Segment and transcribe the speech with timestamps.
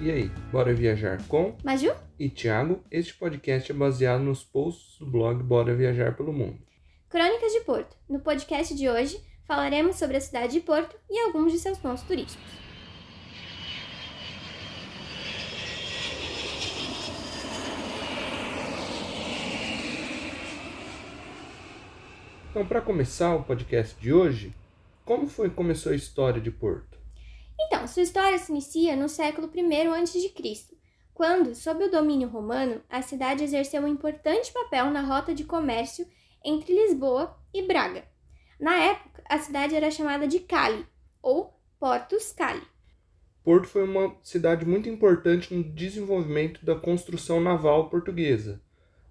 [0.00, 1.92] E aí, bora viajar com Maju?
[2.18, 2.80] e Thiago?
[2.90, 6.58] Este podcast é baseado nos posts do blog Bora Viajar pelo Mundo.
[7.08, 7.96] Crônicas de Porto.
[8.08, 12.04] No podcast de hoje, falaremos sobre a cidade de Porto e alguns de seus pontos
[12.04, 12.46] turísticos.
[22.50, 24.54] Então, para começar o podcast de hoje,
[25.04, 26.87] como foi que começou a história de Porto?
[27.60, 30.78] Então, sua história se inicia no século I a.C.,
[31.12, 36.06] quando, sob o domínio romano, a cidade exerceu um importante papel na rota de comércio
[36.44, 38.04] entre Lisboa e Braga.
[38.60, 40.86] Na época, a cidade era chamada de Cali,
[41.20, 42.62] ou Portus Cali.
[43.42, 48.62] Porto foi uma cidade muito importante no desenvolvimento da construção naval portuguesa.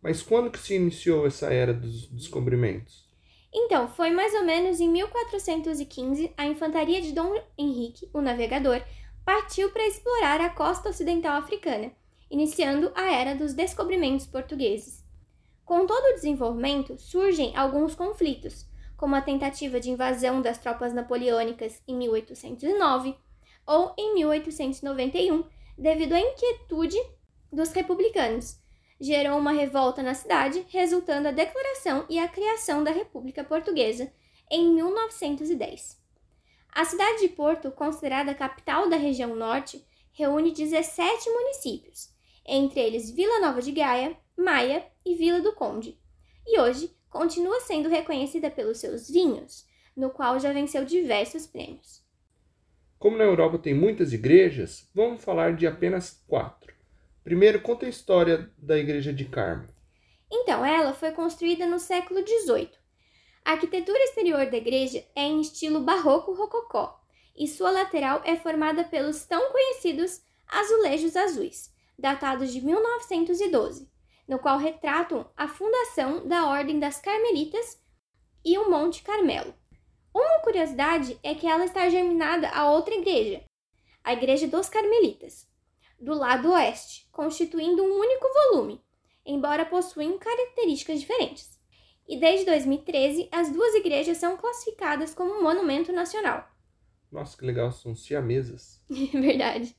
[0.00, 3.05] Mas quando que se iniciou essa era dos descobrimentos?
[3.52, 8.82] Então, foi mais ou menos em 1415 a infantaria de Dom Henrique, o navegador,
[9.24, 11.92] partiu para explorar a costa ocidental africana,
[12.30, 15.04] iniciando a era dos descobrimentos portugueses.
[15.64, 18.66] Com todo o desenvolvimento, surgem alguns conflitos,
[18.96, 23.16] como a tentativa de invasão das tropas napoleônicas em 1809
[23.66, 25.44] ou em 1891,
[25.76, 26.96] devido à inquietude
[27.52, 28.60] dos republicanos.
[29.00, 34.10] Gerou uma revolta na cidade, resultando a declaração e a criação da República Portuguesa
[34.50, 36.00] em 1910.
[36.72, 42.10] A cidade de Porto, considerada a capital da região norte, reúne 17 municípios,
[42.46, 45.98] entre eles Vila Nova de Gaia, Maia e Vila do Conde.
[46.46, 49.66] E hoje continua sendo reconhecida pelos seus vinhos,
[49.96, 52.02] no qual já venceu diversos prêmios.
[52.98, 56.75] Como na Europa tem muitas igrejas, vamos falar de apenas quatro.
[57.26, 59.66] Primeiro, conta a história da Igreja de Carmo.
[60.30, 62.70] Então, ela foi construída no século XVIII.
[63.44, 67.00] A arquitetura exterior da igreja é em estilo barroco-rococó
[67.36, 73.90] e sua lateral é formada pelos tão conhecidos azulejos azuis, datados de 1912,
[74.28, 77.76] no qual retratam a fundação da Ordem das Carmelitas
[78.44, 79.52] e o Monte Carmelo.
[80.14, 83.42] Uma curiosidade é que ela está germinada a outra igreja,
[84.04, 85.48] a Igreja dos Carmelitas,
[86.00, 88.82] do lado oeste, constituindo um único volume,
[89.24, 91.58] embora possuem características diferentes.
[92.08, 96.48] E desde 2013, as duas igrejas são classificadas como monumento nacional.
[97.10, 98.82] Nossa, que legal, são siamesas.
[98.88, 99.76] Verdade.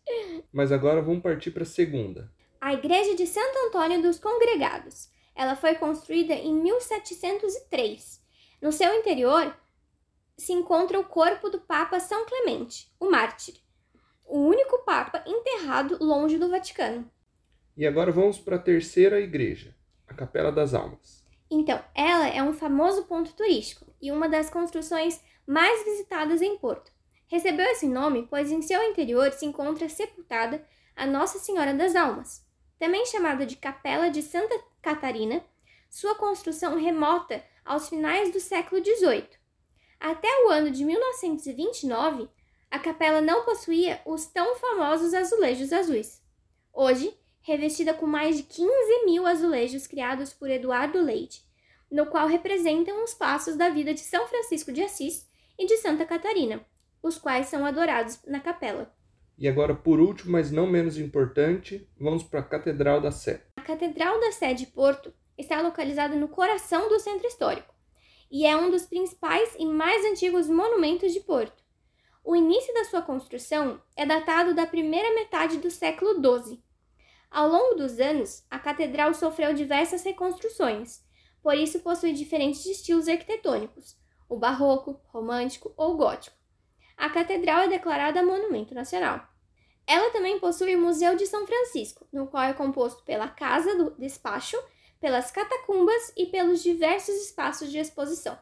[0.51, 2.31] Mas agora vamos partir para a segunda.
[2.59, 5.09] A Igreja de Santo Antônio dos Congregados.
[5.35, 8.21] Ela foi construída em 1703.
[8.61, 9.55] No seu interior
[10.35, 13.55] se encontra o corpo do Papa São Clemente, o mártir,
[14.27, 17.09] o único Papa enterrado longe do Vaticano.
[17.75, 19.75] E agora vamos para a terceira igreja,
[20.07, 21.25] a Capela das Almas.
[21.49, 26.91] Então, ela é um famoso ponto turístico e uma das construções mais visitadas em Porto.
[27.27, 32.45] Recebeu esse nome pois em seu interior se encontra sepultada a Nossa Senhora das Almas,
[32.77, 35.43] também chamada de Capela de Santa Catarina.
[35.89, 39.29] Sua construção remota aos finais do século XVIII.
[39.99, 42.29] Até o ano de 1929,
[42.69, 46.21] a capela não possuía os tão famosos azulejos azuis.
[46.73, 51.45] Hoje, revestida com mais de 15 mil azulejos criados por Eduardo Leite,
[51.89, 55.25] no qual representam os passos da vida de São Francisco de Assis
[55.57, 56.65] e de Santa Catarina,
[57.01, 58.93] os quais são adorados na capela.
[59.37, 63.45] E agora, por último, mas não menos importante, vamos para a Catedral da Sé.
[63.55, 67.73] A Catedral da Sé de Porto está localizada no coração do centro histórico
[68.29, 71.66] e é um dos principais e mais antigos monumentos de Porto.
[72.27, 76.61] O início da sua construção é datado da primeira metade do século XII.
[77.31, 81.01] Ao longo dos anos, a catedral sofreu diversas reconstruções,
[81.41, 83.95] por isso possui diferentes estilos arquitetônicos,
[84.27, 86.35] o barroco, romântico ou gótico.
[86.97, 89.25] A catedral é declarada Monumento Nacional.
[89.87, 93.91] Ela também possui o Museu de São Francisco, no qual é composto pela Casa do
[93.91, 94.57] Despacho,
[94.99, 98.37] pelas catacumbas e pelos diversos espaços de exposição.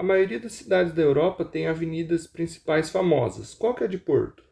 [0.00, 3.52] A maioria das cidades da Europa tem avenidas principais famosas.
[3.52, 4.42] Qual que é a de Porto?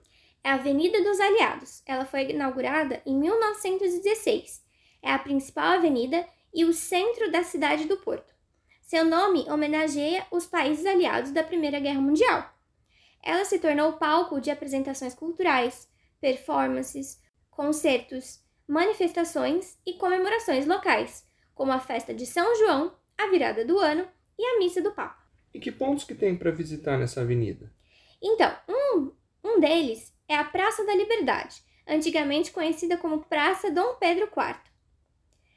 [0.45, 1.83] É a Avenida dos Aliados.
[1.87, 4.63] Ela foi inaugurada em 1916.
[5.03, 6.23] É a principal avenida
[6.53, 8.31] e o centro da cidade do Porto.
[8.83, 12.53] Seu nome homenageia os países aliados da Primeira Guerra Mundial.
[13.23, 15.89] Ela se tornou palco de apresentações culturais,
[16.21, 23.79] performances, concertos, manifestações e comemorações locais, como a festa de São João, a virada do
[23.79, 24.07] ano
[24.39, 25.18] e a missa do Papa.
[25.53, 27.73] E que pontos que tem para visitar nessa avenida?
[28.23, 29.13] Então, um,
[29.45, 34.57] um deles é a Praça da Liberdade, antigamente conhecida como Praça Dom Pedro IV.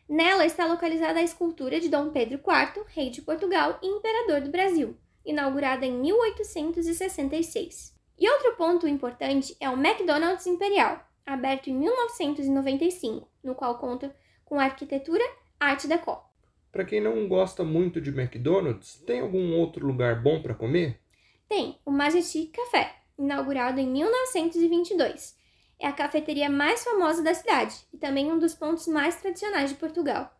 [0.07, 4.51] Nela está localizada a escultura de Dom Pedro IV, rei de Portugal e imperador do
[4.51, 7.95] Brasil, inaugurada em 1866.
[8.19, 14.15] E outro ponto importante é o McDonald's Imperial, aberto em 1995, no qual conta
[14.45, 15.23] com arquitetura
[15.59, 16.30] Art Deco.
[16.71, 21.01] Para quem não gosta muito de McDonald's, tem algum outro lugar bom para comer?
[21.49, 25.35] Tem o Majestic Café, inaugurado em 1922.
[25.77, 29.75] É a cafeteria mais famosa da cidade e também um dos pontos mais tradicionais de
[29.75, 30.33] Portugal.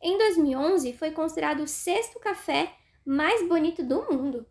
[0.00, 2.72] Em 2011, foi considerado o sexto café
[3.04, 4.46] mais bonito do mundo.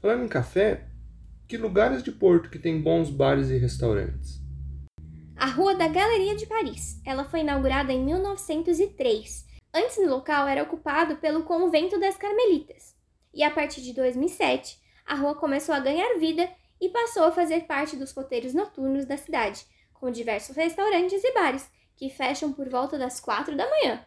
[0.00, 0.88] Falando em café,
[1.46, 4.40] que lugares de Porto que tem bons bares e restaurantes?
[5.36, 6.98] A Rua da Galeria de Paris.
[7.04, 9.51] Ela foi inaugurada em 1903.
[9.74, 12.94] Antes o local era ocupado pelo Convento das Carmelitas.
[13.32, 16.46] E a partir de 2007, a rua começou a ganhar vida
[16.78, 19.64] e passou a fazer parte dos roteiros noturnos da cidade,
[19.94, 24.04] com diversos restaurantes e bares que fecham por volta das quatro da manhã.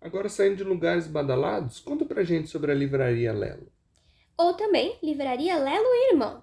[0.00, 3.70] Agora, saindo de lugares badalados, conta pra gente sobre a Livraria Lelo.
[4.36, 6.42] Ou também Livraria Lelo e Irmão.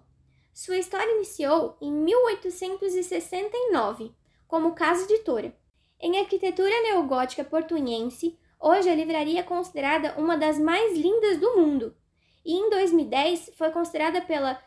[0.54, 4.13] Sua história iniciou em 1869,
[4.48, 5.54] como casa editora.
[6.00, 11.96] Em arquitetura neogótica portunhense, hoje a livraria é considerada uma das mais lindas do mundo.
[12.44, 14.60] E em 2010 foi considerada pela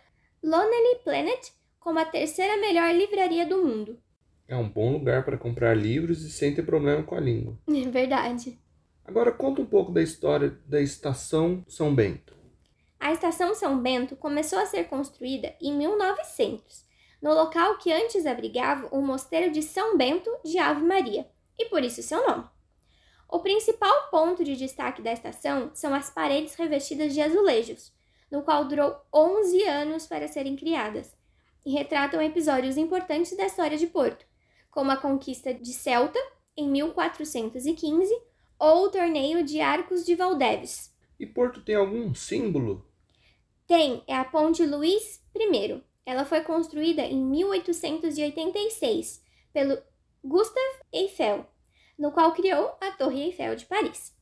[0.43, 1.51] Lonely Planet
[1.81, 3.99] como a terceira melhor livraria do mundo.
[4.47, 7.59] É um bom lugar para comprar livros e sem ter problema com a língua.
[7.69, 8.59] É verdade.
[9.05, 12.37] Agora conta um pouco da história da Estação São Bento.
[13.01, 16.85] A Estação São Bento começou a ser construída em 1900,
[17.23, 21.27] no local que antes abrigava o Mosteiro de São Bento de Ave Maria,
[21.59, 22.45] e por isso seu nome.
[23.29, 27.93] O principal ponto de destaque da estação são as paredes revestidas de azulejos,
[28.31, 31.15] no qual durou 11 anos para serem criadas,
[31.65, 34.25] e retratam episódios importantes da história de Porto,
[34.71, 36.19] como a conquista de Celta
[36.57, 38.19] em 1415
[38.59, 40.97] ou o torneio de Arcos de Valdeves.
[41.21, 42.83] E Porto tem algum símbolo?
[43.67, 45.83] Tem, é a Ponte Luís I.
[46.07, 49.23] Ela foi construída em 1886
[49.53, 49.77] pelo
[50.25, 51.47] Gustave Eiffel,
[51.99, 54.17] no qual criou a Torre Eiffel de Paris.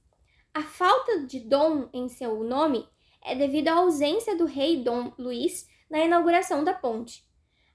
[0.55, 2.89] A falta de Dom em seu nome
[3.23, 7.23] é devido à ausência do rei Dom Luís na inauguração da ponte.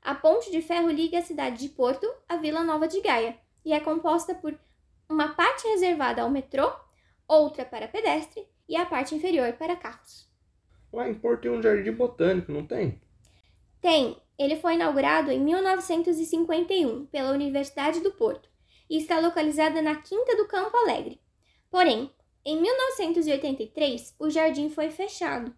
[0.02, 3.72] A ponte de ferro liga a cidade de Porto à Vila Nova de Gaia e
[3.72, 4.58] é composta por
[5.08, 6.72] uma parte reservada ao metrô,
[7.28, 10.28] outra para pedestre e a parte inferior para carros.
[10.92, 13.00] Lá em Porto tem um jardim botânico, não tem?
[13.80, 14.18] Tem.
[14.38, 18.51] Ele foi inaugurado em 1951 pela Universidade do Porto
[18.92, 21.22] e está localizada na Quinta do Campo Alegre.
[21.70, 25.56] Porém, em 1983, o jardim foi fechado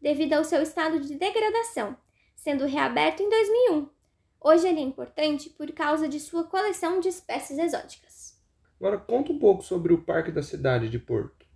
[0.00, 1.94] devido ao seu estado de degradação,
[2.34, 3.88] sendo reaberto em 2001.
[4.40, 8.40] Hoje ele é importante por causa de sua coleção de espécies exóticas.
[8.80, 11.46] Agora conta um pouco sobre o Parque da Cidade de Porto.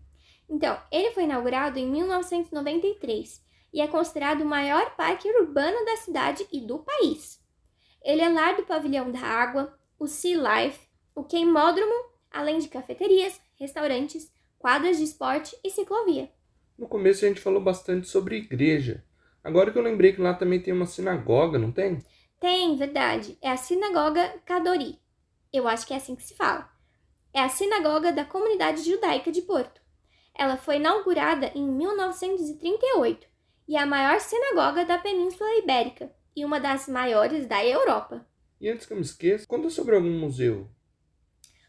[0.46, 3.42] Então, ele foi inaugurado em 1993
[3.72, 7.42] e é considerado o maior parque urbano da cidade e do país.
[8.04, 10.85] Ele é lar do Pavilhão da Água, o Sea Life,
[11.16, 16.30] o Queimódromo, além de cafeterias, restaurantes, quadras de esporte e ciclovia.
[16.78, 19.04] No começo a gente falou bastante sobre igreja.
[19.42, 22.04] Agora que eu lembrei que lá também tem uma sinagoga, não tem?
[22.38, 23.36] Tem, verdade.
[23.42, 25.00] É a Sinagoga Kadori.
[25.52, 26.76] Eu acho que é assim que se fala
[27.36, 29.78] é a Sinagoga da Comunidade Judaica de Porto.
[30.34, 33.26] Ela foi inaugurada em 1938
[33.68, 38.26] e é a maior sinagoga da Península Ibérica e uma das maiores da Europa.
[38.58, 40.66] E antes que eu me esqueça, conta sobre algum museu.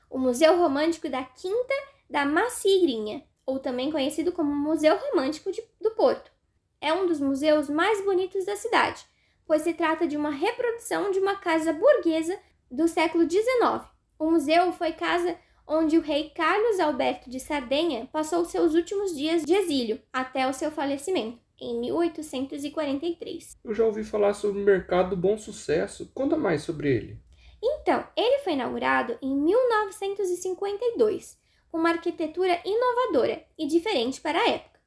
[0.09, 1.73] O Museu Romântico da Quinta
[2.09, 6.31] da Macigrinha, ou também conhecido como Museu Romântico de, do Porto.
[6.79, 9.05] É um dos museus mais bonitos da cidade,
[9.45, 12.37] pois se trata de uma reprodução de uma casa burguesa
[12.69, 13.87] do século XIX.
[14.19, 15.37] O museu foi casa
[15.67, 20.53] onde o rei Carlos Alberto de Sardenha passou seus últimos dias de exílio até o
[20.53, 23.57] seu falecimento, em 1843.
[23.63, 26.09] Eu já ouvi falar sobre o Mercado do Bom Sucesso.
[26.13, 27.26] Conta mais sobre ele.
[27.61, 31.37] Então, ele foi inaugurado em 1952,
[31.71, 34.79] com uma arquitetura inovadora e diferente para a época.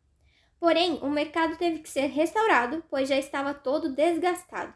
[0.59, 4.75] Porém, o mercado teve que ser restaurado, pois já estava todo desgastado.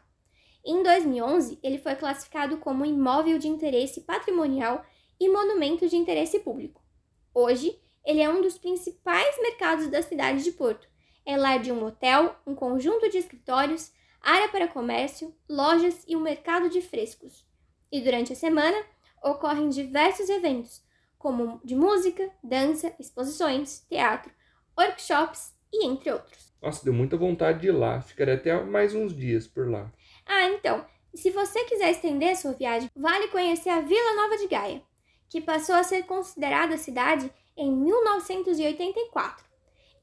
[0.65, 4.83] Em 2011, ele foi classificado como imóvel de interesse patrimonial
[5.19, 6.81] e monumento de interesse público.
[7.33, 10.87] Hoje, ele é um dos principais mercados da cidade de Porto.
[11.23, 16.21] É lar de um hotel, um conjunto de escritórios, área para comércio, lojas e um
[16.21, 17.45] mercado de frescos.
[17.95, 18.77] E durante a semana
[19.23, 20.83] ocorrem diversos eventos,
[21.17, 24.29] como de música, dança, exposições, teatro,
[24.77, 26.53] workshops e entre outros.
[26.61, 28.01] Nossa, deu muita vontade de ir lá.
[28.01, 29.89] Ficaria até mais uns dias por lá.
[30.25, 34.47] Ah, então, se você quiser estender a sua viagem, vale conhecer a Vila Nova de
[34.49, 34.81] Gaia
[35.29, 39.45] que passou a ser considerada cidade em 1984.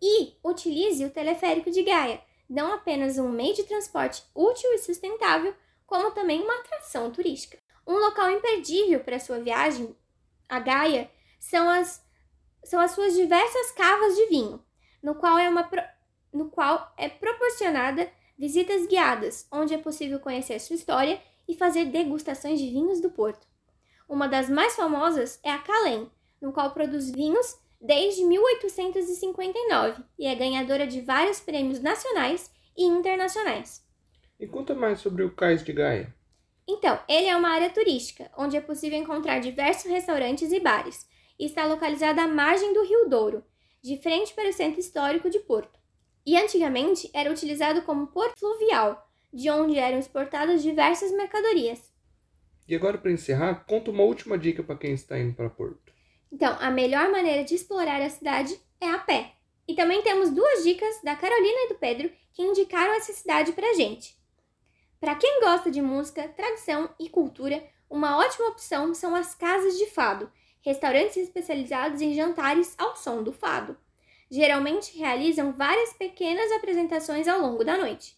[0.00, 5.54] E utilize o teleférico de Gaia, não apenas um meio de transporte útil e sustentável,
[5.86, 7.61] como também uma atração turística.
[7.86, 9.96] Um local imperdível para sua viagem
[10.48, 11.10] a Gaia
[11.40, 12.04] são as,
[12.64, 14.64] são as suas diversas cavas de vinho,
[15.02, 15.68] no qual é, uma,
[16.32, 22.60] no qual é proporcionada visitas guiadas, onde é possível conhecer sua história e fazer degustações
[22.60, 23.46] de vinhos do Porto.
[24.08, 26.10] Uma das mais famosas é a Calém,
[26.40, 33.84] no qual produz vinhos desde 1859 e é ganhadora de vários prêmios nacionais e internacionais.
[34.38, 36.14] E conta mais sobre o Cais de Gaia.
[36.68, 41.06] Então, ele é uma área turística, onde é possível encontrar diversos restaurantes e bares,
[41.38, 43.44] e está localizado à margem do Rio Douro,
[43.82, 45.80] de frente para o centro histórico de Porto.
[46.24, 51.92] E antigamente era utilizado como porto fluvial, de onde eram exportadas diversas mercadorias.
[52.68, 55.92] E agora, para encerrar, conta uma última dica para quem está indo para Porto.
[56.30, 59.32] Então, a melhor maneira de explorar a cidade é a pé.
[59.66, 63.74] E também temos duas dicas da Carolina e do Pedro que indicaram essa cidade para
[63.74, 64.16] gente.
[65.02, 69.86] Para quem gosta de música, tradição e cultura, uma ótima opção são as casas de
[69.86, 70.30] fado,
[70.60, 73.76] restaurantes especializados em jantares ao som do fado.
[74.30, 78.16] Geralmente realizam várias pequenas apresentações ao longo da noite.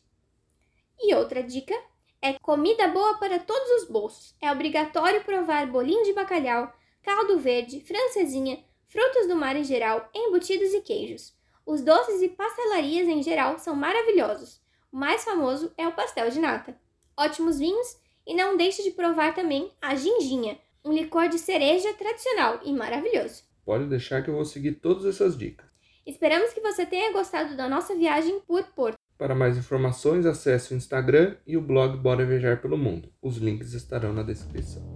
[1.00, 1.74] E outra dica
[2.20, 4.36] é comida boa para todos os bolsos.
[4.38, 6.70] É obrigatório provar bolinho de bacalhau,
[7.02, 11.34] caldo verde, francesinha, frutos do mar em geral, embutidos e queijos.
[11.64, 14.62] Os doces e pastelarias em geral são maravilhosos.
[14.94, 16.72] O mais famoso é o pastel de nata.
[17.18, 22.60] Ótimos vinhos e não deixe de provar também a ginginha, um licor de cereja tradicional
[22.64, 23.42] e maravilhoso.
[23.64, 25.66] Pode deixar que eu vou seguir todas essas dicas.
[26.06, 28.96] Esperamos que você tenha gostado da nossa viagem por Porto.
[29.18, 33.12] Para mais informações, acesse o Instagram e o blog Bora Viajar pelo Mundo.
[33.20, 34.94] Os links estarão na descrição.